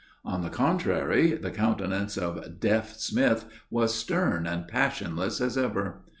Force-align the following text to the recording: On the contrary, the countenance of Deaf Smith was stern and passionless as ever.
On 0.25 0.41
the 0.41 0.49
contrary, 0.49 1.33
the 1.33 1.51
countenance 1.51 2.17
of 2.17 2.59
Deaf 2.59 2.95
Smith 2.97 3.45
was 3.69 3.93
stern 3.93 4.47
and 4.47 4.67
passionless 4.67 5.39
as 5.39 5.59
ever. 5.59 6.01